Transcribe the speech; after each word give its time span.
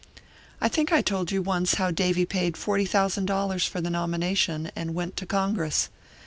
I 0.59 0.67
think 0.67 0.91
I 0.91 1.03
told 1.03 1.31
you 1.31 1.43
once 1.43 1.75
how 1.75 1.91
Davy 1.91 2.25
paid 2.25 2.57
forty 2.57 2.85
thousand 2.85 3.27
dollars 3.27 3.65
for 3.67 3.81
the 3.81 3.91
nomination, 3.91 4.71
and 4.75 4.95
went 4.95 5.15
to 5.17 5.27
Congress. 5.27 5.89